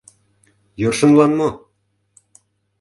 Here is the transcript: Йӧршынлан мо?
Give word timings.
Йӧршынлан 0.81 1.31
мо? 1.39 1.49